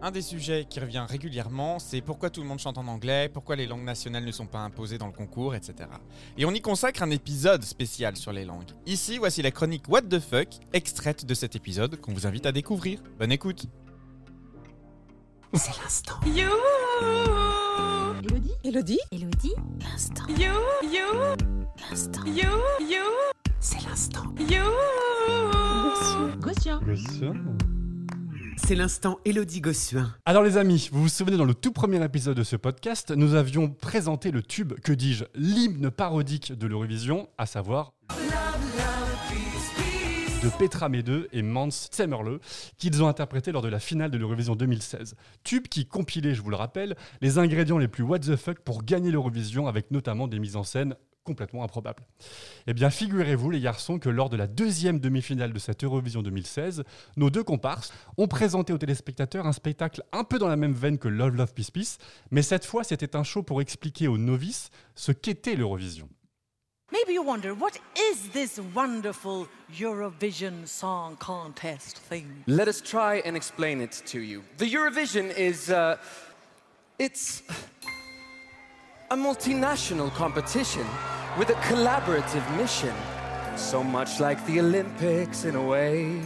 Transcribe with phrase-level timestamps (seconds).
[0.00, 3.56] Un des sujets qui revient régulièrement, c'est pourquoi tout le monde chante en anglais, pourquoi
[3.56, 5.88] les langues nationales ne sont pas imposées dans le concours, etc.
[6.36, 8.70] Et on y consacre un épisode spécial sur les langues.
[8.86, 12.52] Ici, voici la chronique What the fuck, extraite de cet épisode qu'on vous invite à
[12.52, 13.00] découvrir.
[13.18, 13.66] Bonne écoute
[15.54, 16.14] C'est l'instant.
[16.26, 16.48] You,
[18.22, 20.24] Elodie Elodie Elodie L'instant.
[20.28, 20.52] you,
[20.84, 21.36] you,
[21.90, 22.24] L'instant.
[22.24, 22.48] you,
[22.88, 23.02] you,
[23.58, 24.24] C'est l'instant.
[24.38, 24.62] you.
[26.40, 26.80] Gossuin.
[28.64, 30.14] C'est l'instant Elodie Gossuin.
[30.26, 33.34] Alors les amis, vous vous souvenez dans le tout premier épisode de ce podcast, nous
[33.34, 37.92] avions présenté le tube, que dis-je, l'hymne parodique de l'Eurovision, à savoir
[40.42, 42.38] de Petra Mede et Mans Zemmerle,
[42.76, 45.16] qu'ils ont interprété lors de la finale de l'Eurovision 2016.
[45.42, 48.84] Tube qui compilait, je vous le rappelle, les ingrédients les plus what the fuck pour
[48.84, 50.94] gagner l'Eurovision, avec notamment des mises en scène
[51.28, 52.02] complètement improbables.
[52.66, 56.84] Eh bien, figurez-vous, les garçons, que lors de la deuxième demi-finale de cette Eurovision 2016,
[57.18, 60.96] nos deux comparses ont présenté aux téléspectateurs un spectacle un peu dans la même veine
[60.98, 61.98] que Love Love Peace Peace,
[62.30, 66.08] mais cette fois, c'était un show pour expliquer aux novices ce qu'était l'Eurovision.
[66.90, 69.46] Maybe you wonder, what is this wonderful
[69.78, 72.42] Eurovision Song Contest thing?
[72.46, 74.42] Let us try and explain it to you.
[74.56, 75.98] The Eurovision is, uh,
[76.98, 77.42] it's
[79.10, 80.84] a multinational competition
[81.38, 82.92] with a collaborative mission.
[83.56, 86.20] So much like the Olympics in a way.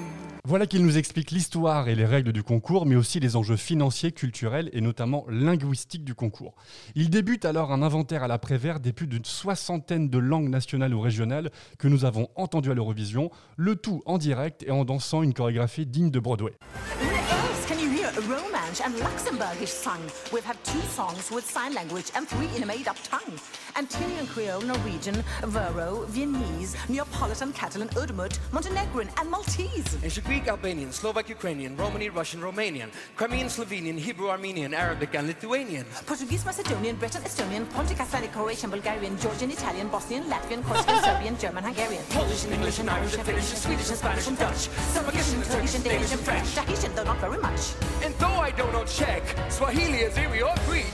[0.45, 4.11] Voilà qu'il nous explique l'histoire et les règles du concours, mais aussi les enjeux financiers,
[4.11, 6.57] culturels et notamment linguistiques du concours.
[6.97, 11.01] Il débute alors un inventaire à l'après-vert des plus d'une soixantaine de langues nationales ou
[11.01, 15.35] régionales que nous avons entendues à l'Eurovision, le tout en direct et en dansant une
[15.35, 16.55] chorégraphie digne de Broadway.
[17.01, 20.01] Where else can you Romansh and Luxembourgish sung?
[20.33, 23.39] We've had two songs with sign language and three in a made-up tongue.
[23.75, 29.97] Antillean Creole, Norwegian, Vero, Viennese, Neapolitan, Catalan, Udmurt, Montenegrin, and Maltese.
[30.05, 35.87] Ancient Greek, Albanian, Slovak, Ukrainian, Romani, Russian, Romanian, Crimean, Slovenian, Hebrew, Armenian, Arabic, and Lithuanian.
[36.05, 41.65] Portuguese, Macedonian, Breton, Estonian, Pontic, Icelandic, Croatian, Bulgarian, Georgian, Italian, Bosnian, Latvian, Corsican, Serbian, German,
[41.65, 42.05] Hungarian.
[42.11, 44.69] Polish and English and Irish and Finnish and Swedish and Spanish and Dutch.
[44.93, 46.55] Some Turkish and Danish and French.
[46.55, 47.73] Tahitian, though not very much.
[48.05, 50.93] And though I don't know Czech, Swahili, Azeri, or Greek,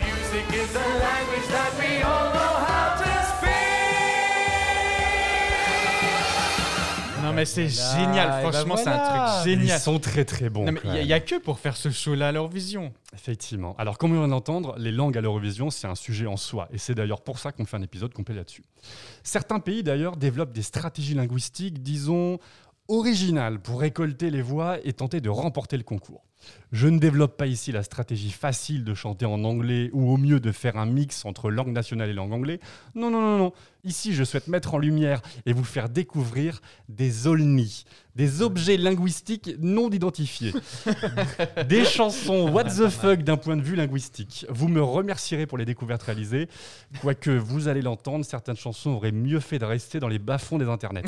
[0.00, 3.48] music is the language that we all know how to speak.
[7.22, 9.76] Non mais c'est Voilà, génial, bah franchement c'est un truc génial.
[9.76, 10.64] Ils sont très très bons.
[10.64, 12.92] Non mais quand il n'y a, que pour faire ce show-là à l'Eurovision.
[13.14, 13.76] Effectivement.
[13.78, 16.68] Alors, comme on vient d'entendre, les langues à l'Eurovision, c'est un sujet en soi.
[16.72, 18.64] Et c'est d'ailleurs pour ça qu'on fait un épisode complet là-dessus.
[19.22, 22.38] Certains pays, d'ailleurs, développent des stratégies linguistiques, disons,
[22.88, 26.24] originales pour récolter les voix et tenter de remporter le concours.
[26.70, 30.38] Je ne développe pas ici la stratégie facile de chanter en anglais ou au mieux
[30.38, 32.58] de faire un mix entre langue nationale et langue anglaise.
[32.94, 33.52] Non, non, non, non.
[33.84, 37.84] Ici, je souhaite mettre en lumière et vous faire découvrir des olni,
[38.16, 40.52] des objets linguistiques non identifiés.
[41.68, 44.44] des chansons what the fuck d'un point de vue linguistique.
[44.50, 46.48] Vous me remercierez pour les découvertes réalisées.
[47.00, 50.68] Quoique vous allez l'entendre, certaines chansons auraient mieux fait de rester dans les bas-fonds des
[50.68, 51.02] internets.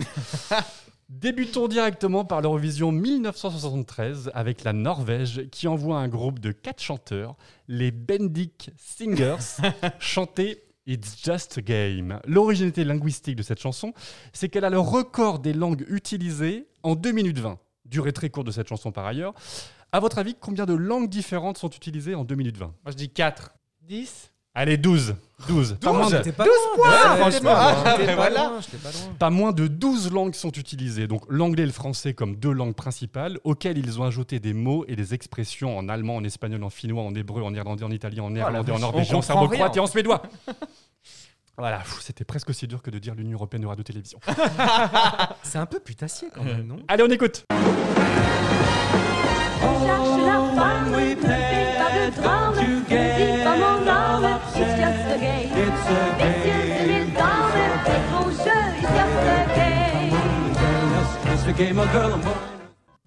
[1.10, 7.34] Débutons directement par l'Eurovision 1973 avec la Norvège qui envoie un groupe de quatre chanteurs,
[7.66, 9.58] les Bendik Singers,
[9.98, 12.20] chanter It's Just a Game.
[12.28, 13.92] L'originalité linguistique de cette chanson,
[14.32, 17.58] c'est qu'elle a le record des langues utilisées en 2 minutes 20.
[17.86, 19.34] Durée très courte de cette chanson par ailleurs.
[19.90, 22.96] À votre avis, combien de langues différentes sont utilisées en 2 minutes 20 Moi je
[22.96, 23.50] dis 4.
[23.82, 25.14] 10 Allez, 12.
[25.48, 25.78] 12.
[25.80, 26.52] Pas moins de- J'étais pas loin.
[26.76, 27.30] points, Ouais, franchement.
[27.30, 28.44] j'étais pas loin, pas voilà.
[28.50, 29.14] loin, j'étais pas loin.
[29.18, 32.74] Pas moins de 12 langues sont utilisées, donc l'anglais et le français comme deux langues
[32.74, 36.68] principales, auxquelles ils ont ajouté des mots et des expressions en allemand, en espagnol, en
[36.68, 39.76] finnois, en hébreu, en irlandais, en italien, en néerlandais, en vache, norvégien, on en serbo-croate
[39.78, 40.20] et en suédois.
[41.56, 44.18] Voilà, c'était presque aussi dur que de dire l'Union Européenne de Radio-Télévision.
[45.42, 46.76] C'est un peu putassier quand même, non?
[46.88, 47.44] Allez, on écoute
[49.60, 50.94] cherche la femme,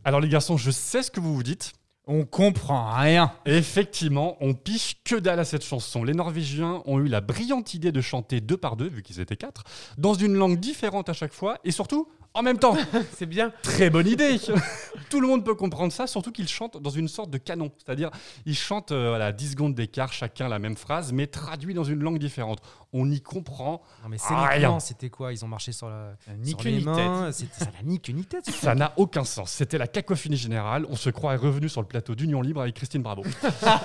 [0.06, 1.74] Alors les garçons, je sais ce que vous vous dites.
[2.06, 3.32] On comprend rien.
[3.46, 6.04] Effectivement, on piche que dalle à cette chanson.
[6.04, 9.38] Les Norvégiens ont eu la brillante idée de chanter deux par deux, vu qu'ils étaient
[9.38, 9.64] quatre,
[9.98, 12.76] dans une langue différente à chaque fois, et surtout en même temps.
[13.14, 13.52] C'est bien.
[13.62, 14.38] Très bonne idée
[15.10, 17.72] Tout le monde peut comprendre ça, surtout qu'ils chantent dans une sorte de canon.
[17.78, 18.12] C'est-à-dire,
[18.46, 22.02] ils chantent euh, voilà, 10 secondes d'écart, chacun la même phrase, mais traduit dans une
[22.02, 22.60] langue différente.
[22.96, 23.82] On y comprend.
[24.04, 24.80] Non, mais Rien.
[24.80, 27.32] c'était quoi Ils ont marché sur, la, Ni sur les ni mains.
[27.32, 28.48] C'était ça n'a ni queue ni tête.
[28.50, 29.50] Ça n'a aucun sens.
[29.52, 30.86] C'était la cacophonie générale.
[30.90, 33.24] On se croirait revenu sur le plateau d'Union Libre avec Christine Bravo.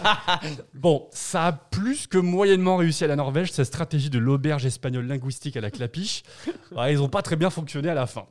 [0.74, 5.06] bon, ça a plus que moyennement réussi à la Norvège, cette stratégie de l'auberge espagnole
[5.06, 6.22] linguistique à la clapiche.
[6.72, 8.26] Ouais, ils n'ont pas très bien fonctionné à la fin.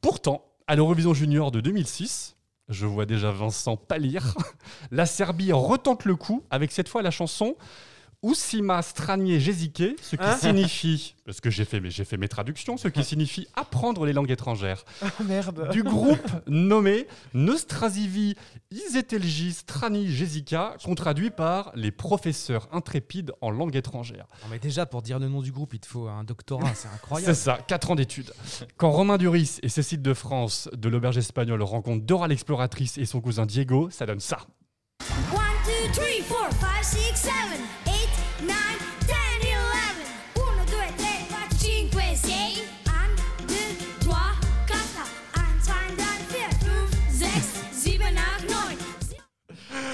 [0.00, 2.36] Pourtant, à l'Eurovision Junior de 2006,
[2.70, 4.34] Je vois déjà Vincent pâlir.
[4.90, 7.56] La Serbie retente le coup avec cette fois la chanson
[8.24, 12.26] Usima Stranie Jezike, ce qui Hein signifie, parce que j'ai fait, mes- j'ai fait mes
[12.26, 14.84] traductions, ce qui signifie apprendre les langues étrangères,
[15.24, 15.68] merde.
[15.70, 16.18] du groupe
[16.48, 18.34] nommé Nostrasivi
[18.72, 24.26] Izetelji Strani Jezika, qu'on traduit par les professeurs intrépides en langue étrangère.
[24.42, 26.88] Non, mais déjà, pour dire le nom du groupe, il te faut un doctorat, c'est
[26.88, 27.34] C'est incroyable.
[27.36, 28.32] ça, 4 ans d'études.
[28.76, 33.20] Quand Romain Duris et Cécile de France de l'auberge espagnole rencontrent Dora l'exploratrice et son
[33.20, 34.38] cousin Diego, ça donne ça.
[35.00, 36.37] 1, 2, 3, 4,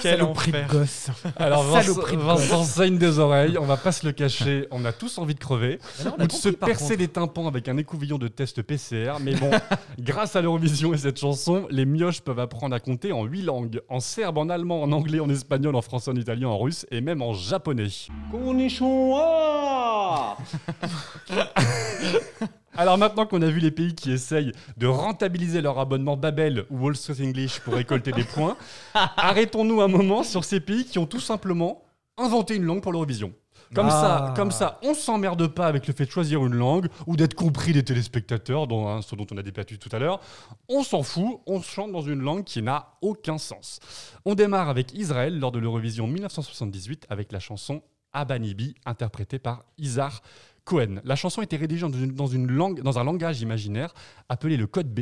[0.05, 1.09] Quel Saloperie de gosse.
[1.37, 4.85] Alors Vincent, Saloperie de Vincent saigne des oreilles, on va pas se le cacher, on
[4.85, 7.01] a tous envie de crever, Mais non, on a ou de se par percer contre.
[7.01, 9.51] les tympans avec un écouvillon de test PCR, mais bon,
[9.99, 13.81] grâce à l'Eurovision et cette chanson, les mioches peuvent apprendre à compter en huit langues,
[13.89, 17.01] en serbe, en allemand, en anglais, en espagnol, en français, en italien, en russe et
[17.01, 17.89] même en japonais.
[22.77, 26.79] Alors maintenant qu'on a vu les pays qui essayent de rentabiliser leur abonnement Babel ou
[26.79, 28.57] Wall Street English pour récolter des points,
[28.95, 31.83] arrêtons-nous un moment sur ces pays qui ont tout simplement
[32.17, 33.33] inventé une langue pour l'Eurovision.
[33.75, 34.35] Comme, ça, Ah.
[34.37, 37.73] comme ça, on s'emmerde pas avec le fait de choisir une langue ou d'être compris
[37.73, 40.21] des téléspectateurs, dont, hein, ce dont on a débattu tout à l'heure.
[40.69, 43.81] On s'en fout, on chante dans une langue qui n'a aucun sens.
[44.25, 47.83] On démarre avec Israël lors de l'Eurovision 1978 avec la chanson
[48.13, 50.23] Abanibi, interprétée par Isar
[50.65, 51.01] Cohen.
[51.05, 53.95] La chanson était rédigée dans une, dans une langue, dans un langage imaginaire
[54.29, 55.01] appelé le code B.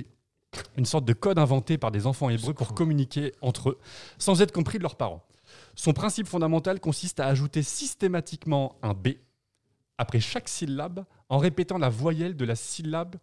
[0.76, 3.78] Une sorte de code inventé par des enfants hébreux pour communiquer entre eux,
[4.18, 5.24] sans être compris de leurs parents.
[5.74, 9.08] Son principe fondamental consiste à ajouter systématiquement un B
[9.98, 13.16] après chaque syllabe en répétant la voyelle de la syllabe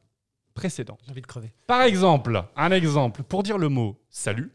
[0.53, 0.99] précédente.
[1.05, 1.53] J'ai envie de crever.
[1.67, 4.51] Par exemple, un exemple, pour dire le mot salut,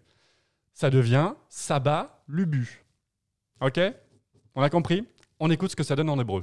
[0.72, 2.84] ça devient Saba Lubu.
[3.60, 3.81] Ok?
[4.54, 5.06] On a compris?
[5.38, 6.42] On écoute ce que ça donne en hébreu.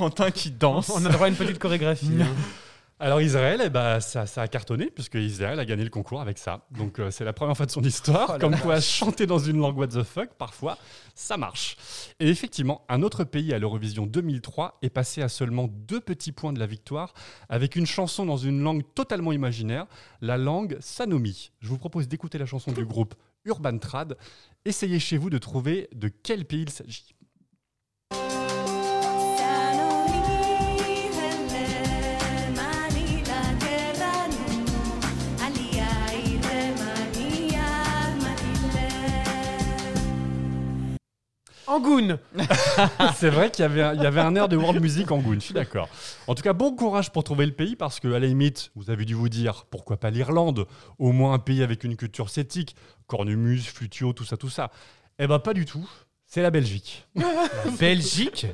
[0.00, 0.90] Quentin qui danse.
[0.94, 2.08] On a droit à une petite chorégraphie.
[2.22, 2.26] hein.
[2.98, 6.38] Alors Israël, eh ben, ça, ça a cartonné puisque Israël a gagné le concours avec
[6.38, 6.66] ça.
[6.70, 8.32] Donc euh, c'est la première fois de son histoire.
[8.34, 10.78] Oh comme quoi chanter dans une langue what the fuck, parfois,
[11.14, 11.76] ça marche.
[12.18, 16.54] Et effectivement, un autre pays à l'Eurovision 2003 est passé à seulement deux petits points
[16.54, 17.12] de la victoire
[17.50, 19.84] avec une chanson dans une langue totalement imaginaire,
[20.22, 21.52] la langue Sanomi.
[21.60, 23.14] Je vous propose d'écouter la chanson du groupe
[23.44, 24.16] Urban Trad.
[24.64, 27.14] Essayez chez vous de trouver de quel pays il s'agit.
[41.70, 42.18] Angoun
[43.14, 45.18] C'est vrai qu'il y avait, un, il y avait un air de world music en
[45.18, 45.88] Goon, je suis d'accord.
[46.26, 48.90] En tout cas, bon courage pour trouver le pays parce que, à la limite, vous
[48.90, 50.66] avez dû vous dire pourquoi pas l'Irlande,
[50.98, 52.74] au moins un pays avec une culture celtique,
[53.06, 54.72] cornemuse, flutio, tout ça, tout ça.
[55.20, 55.88] Eh ben, pas du tout.
[56.26, 57.06] C'est la Belgique.
[57.78, 58.48] Belgique?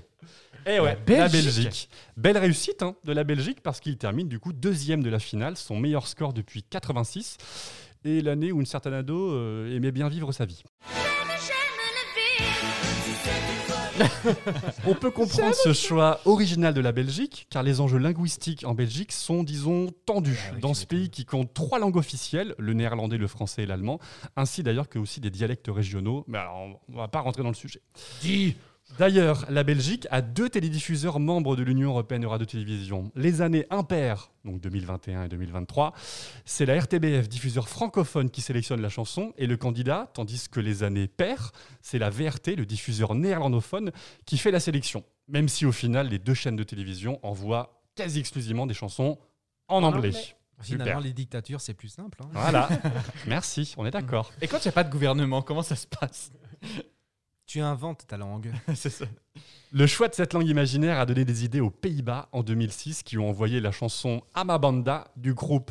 [0.66, 1.64] Eh ouais, La la Belgique.
[1.64, 1.90] Belgique.
[2.18, 5.56] Belle réussite hein, de la Belgique parce qu'il termine du coup deuxième de la finale,
[5.56, 7.38] son meilleur score depuis 86
[8.04, 10.62] et l'année où une certaine ado euh, aimait bien vivre sa vie.
[14.86, 19.12] On peut comprendre ce choix original de la Belgique, car les enjeux linguistiques en Belgique
[19.12, 20.50] sont, disons, tendus.
[20.52, 23.98] Ah Dans ce pays qui compte trois langues officielles, le néerlandais, le français et l'allemand,
[24.36, 26.24] ainsi d'ailleurs que aussi des dialectes régionaux.
[26.28, 27.80] Mais alors, on va pas rentrer dans le sujet.
[28.20, 28.56] Dis
[28.98, 33.10] D'ailleurs, la Belgique a deux télédiffuseurs membres de l'Union européenne de radio-télévision.
[33.14, 35.92] Les années impaires, donc 2021 et 2023,
[36.46, 40.82] c'est la RTBF, diffuseur francophone, qui sélectionne la chanson et le candidat, tandis que les
[40.82, 41.52] années paires,
[41.82, 43.90] c'est la VRT, le diffuseur néerlandophone,
[44.24, 45.04] qui fait la sélection.
[45.28, 49.18] Même si au final, les deux chaînes de télévision envoient quasi exclusivement des chansons
[49.68, 50.12] en anglais.
[50.62, 51.00] Finalement, Super.
[51.00, 52.18] les dictatures, c'est plus simple.
[52.22, 52.28] hein.
[52.32, 52.68] Voilà.
[53.26, 54.32] Merci, on est d'accord.
[54.40, 56.30] Et quand il n'y a pas de gouvernement, comment ça se passe?
[57.46, 58.52] Tu inventes ta langue.
[58.74, 59.04] C'est ça.
[59.72, 63.18] Le choix de cette langue imaginaire a donné des idées aux Pays-Bas en 2006 qui
[63.18, 65.70] ont envoyé la chanson Amabanda du groupe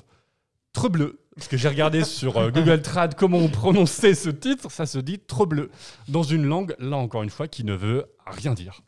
[0.71, 1.19] Trebleu.
[1.35, 4.99] Parce que j'ai regardé sur euh, Google Trad comment on prononçait ce titre, ça se
[4.99, 5.69] dit Trebleu.
[6.07, 8.81] Dans une langue, là encore une fois, qui ne veut rien dire.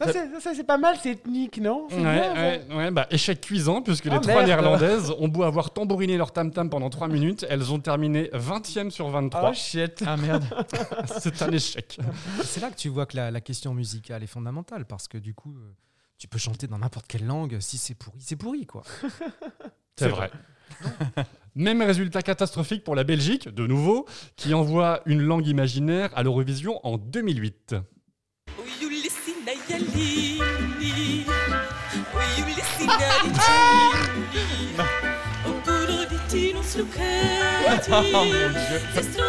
[0.00, 1.86] Ça, c'est- ça, c'est pas mal, c'est ethnique, non?
[1.90, 4.46] Ouais, bien, ouais, ouais, bah, échec cuisant, puisque Ah, les trois merde.
[4.46, 9.08] néerlandaises ont beau avoir tambouriné leur tam-tam pendant 3 minutes, elles ont terminé 20e sur
[9.10, 9.50] 23.
[9.50, 10.02] Oh shit.
[10.06, 10.44] Ah merde.
[11.20, 11.98] C'est un échec.
[12.42, 15.34] C'est là que tu vois que la, la question musicale est fondamentale parce que du
[15.34, 15.70] coup, euh,
[16.18, 17.58] tu peux chanter dans n'importe quelle langue.
[17.60, 18.82] Si c'est pourri, c'est pourri quoi.
[19.96, 20.30] C'est vrai.
[21.54, 26.80] Même résultat catastrophique pour la Belgique, de nouveau, qui envoie une langue imaginaire à l'Eurovision
[26.86, 27.74] en 2008.
[37.92, 38.50] Oh mon dieu.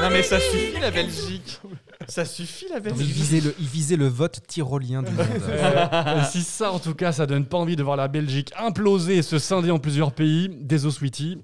[0.01, 1.59] Non mais ça suffit la Belgique.
[2.07, 3.07] Ça suffit la Il Belgique.
[3.07, 5.25] visait le, il visait le vote tyrolien du monde.
[5.47, 9.17] Euh, si ça, en tout cas, ça donne pas envie de voir la Belgique imploser
[9.17, 11.37] et se scinder en plusieurs pays, désolé sweetie.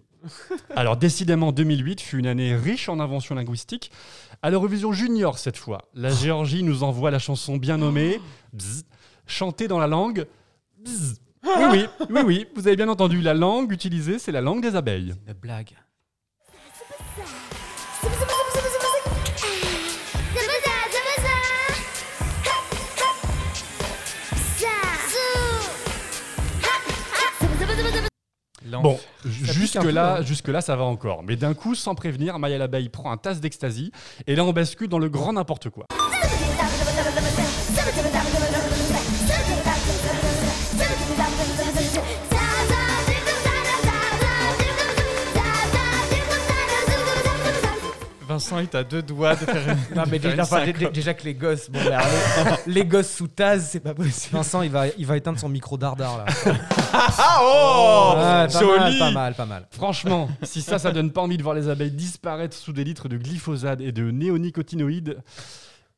[0.75, 3.91] Alors, décidément, 2008 fut une année riche en inventions linguistiques.
[4.41, 8.19] À l'Eurovision Junior, cette fois, la Géorgie nous envoie la chanson bien nommée,
[8.53, 8.83] Bzz,
[9.25, 10.27] chantée dans la langue.
[10.79, 11.19] Bzz.
[11.43, 14.75] Oui, oui, oui, oui, vous avez bien entendu, la langue utilisée, c'est la langue des
[14.75, 15.13] abeilles.
[15.27, 15.75] Une blague.
[28.81, 30.21] Bon, jusque-là, hein.
[30.21, 31.23] jusque-là, ça va encore.
[31.23, 33.91] Mais d'un coup, sans prévenir, Maya l'abeille prend un tasse d'ecstasy
[34.27, 35.85] et là, on bascule dans le grand n'importe quoi.
[48.49, 50.93] Vincent est à deux doigts de faire une, Non mais déjà, une enfin, dé- syncope.
[50.93, 51.99] déjà que les gosses, bon, bah,
[52.65, 54.35] les, les gosses sous taz, c'est pas possible.
[54.37, 56.25] Vincent, il va, il va éteindre son micro dardard là.
[56.93, 59.67] Ah oh Ouais, pas mal, Joli pas mal, pas mal.
[59.71, 63.09] Franchement, si ça, ça donne pas envie de voir les abeilles disparaître sous des litres
[63.09, 65.17] de glyphosate et de néonicotinoïdes.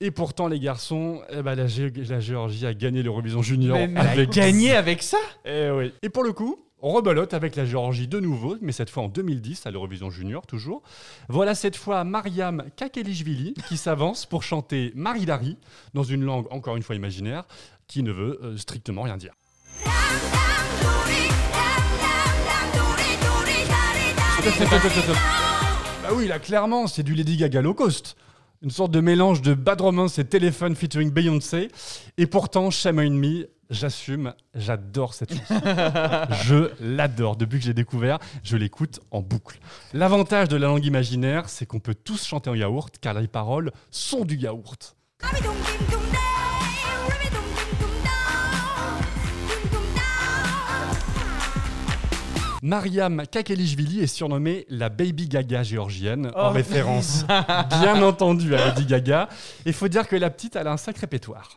[0.02, 3.78] Et pourtant, les garçons, eh ben, la, Gé- la Géorgie a gagné l'Eurovision Junior.
[3.78, 5.18] Mais elle a avec gagné avec ça?
[5.46, 5.94] Eh oui.
[6.02, 9.10] Et pour le coup, on rebelote avec la Géorgie de nouveau, mais cette fois en
[9.10, 10.82] 2010 à l'Eurovision Junior toujours.
[11.28, 15.58] Voilà cette fois Mariam Kakelishvili qui s'avance pour chanter Maridari
[15.94, 17.44] dans une langue encore une fois imaginaire
[17.88, 19.34] qui ne veut euh, strictement rien dire.
[26.02, 28.16] Bah oui, là clairement, c'est du Lady Gaga low cost.
[28.62, 31.70] Une sorte de mélange de Bad Romance et Téléphone featuring Beyoncé.
[32.18, 35.62] Et pourtant, Shame on Me, j'assume, j'adore cette chanson.
[36.44, 37.38] je l'adore.
[37.38, 39.60] Depuis que j'ai découvert, je l'écoute en boucle.
[39.94, 43.72] L'avantage de la langue imaginaire, c'est qu'on peut tous chanter en yaourt, car les paroles
[43.92, 44.98] sont du yaourt.
[52.62, 57.26] Mariam Kakelishvili est surnommée la Baby Gaga géorgienne, en référence
[57.82, 59.30] bien entendu à Lady Gaga.
[59.66, 61.56] Il faut dire que la petite, elle a un sacré pétoire.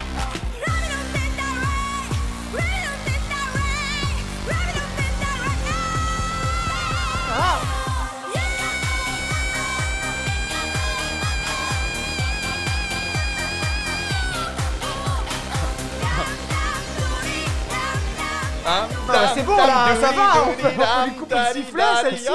[18.67, 18.87] Ah,
[19.35, 22.29] c'est bon, là, ça va, on peut- on lui couper le sifflet, celle-ci,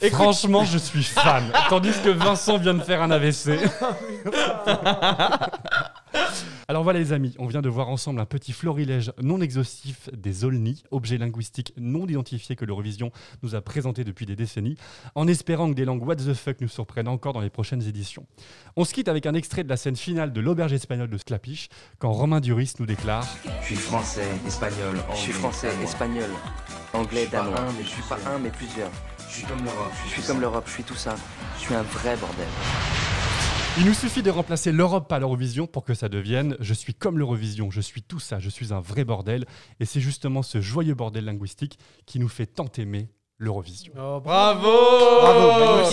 [0.00, 1.50] Et franchement, je suis fan.
[1.68, 3.58] Tandis que Vincent vient de faire un AVC.
[6.70, 10.44] Alors voilà les amis, on vient de voir ensemble un petit florilège non exhaustif des
[10.44, 13.10] Olni, objets linguistiques non identifiés que l'Eurovision
[13.42, 14.76] nous a présentés depuis des décennies,
[15.16, 18.24] en espérant que des langues what the fuck nous surprennent encore dans les prochaines éditions.
[18.76, 21.70] On se quitte avec un extrait de la scène finale de l'auberge espagnole de Sclapiche,
[21.98, 23.26] quand Romain Duris nous déclare
[23.62, 25.16] Je suis français, espagnol, anglais.
[25.16, 25.82] Je suis français, danois.
[25.82, 26.30] espagnol,
[26.92, 27.60] anglais, Je suis pas danois.
[27.62, 28.92] un, mais Je suis pas un, mais plusieurs.
[29.28, 29.92] Je suis comme l'Europe.
[30.06, 31.16] Je suis comme l'Europe, je suis tout ça.
[31.56, 32.46] Je suis un vrai bordel.
[33.78, 37.18] Il nous suffit de remplacer l'Europe par l'Eurovision pour que ça devienne Je suis comme
[37.18, 39.46] l'Eurovision, je suis tout ça, je suis un vrai bordel.
[39.78, 43.08] Et c'est justement ce joyeux bordel linguistique qui nous fait tant aimer
[43.38, 43.92] l'Eurovision.
[43.98, 44.68] Oh, Bravo
[45.20, 45.90] Bravo.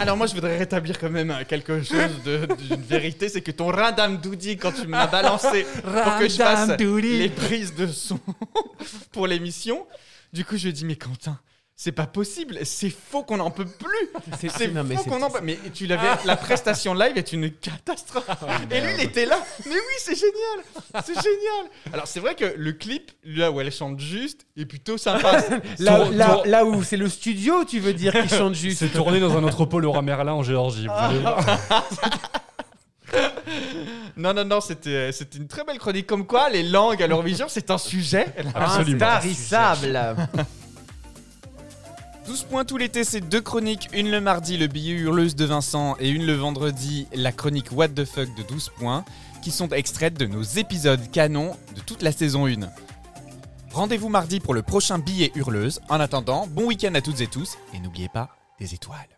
[0.00, 3.68] Alors moi je voudrais rétablir quand même quelque chose de- d'une vérité, c'est que ton
[3.68, 8.18] Radam Doudi quand tu m'as balancé pour que je fasse les prises de son
[9.12, 9.86] pour l'émission,
[10.34, 11.38] du coup je dis mais Quentin,
[11.76, 13.88] c'est pas possible, c'est faux qu'on n'en peut plus.
[14.38, 15.40] C'est- faux c'est- qu'on en peut.
[15.42, 18.28] Mais tu l'avais, la prestation live est une catastrophe.
[18.70, 19.38] Et lui, il était là.
[19.66, 21.70] Mais oui, c'est génial, c'est génial.
[21.92, 25.40] Alors c'est vrai que le clip, là où elle chante juste, est plutôt sympa.
[25.80, 28.78] Là, Tour- là, tour- là où c'est le studio, tu veux dire, qui chante juste.
[28.78, 30.86] C'est tourné dans un entrepôt Laura Merlin en Géorgie.
[34.16, 36.06] Non, non, non, c'était, c'était une très belle chronique.
[36.06, 38.26] Comme quoi, les langues à l'Eurovision, c'est un sujet.
[38.54, 39.98] Intarissable.
[42.26, 45.96] 12 points tout l'été, c'est deux chroniques, une le mardi, le billet hurleuse de Vincent,
[45.98, 49.04] et une le vendredi, la chronique What the fuck de 12 points,
[49.42, 52.54] qui sont extraites de nos épisodes canons de toute la saison 1.
[53.72, 55.80] Rendez-vous mardi pour le prochain billet hurleuse.
[55.88, 58.28] En attendant, bon week-end à toutes et tous, et n'oubliez pas
[58.60, 59.13] des étoiles.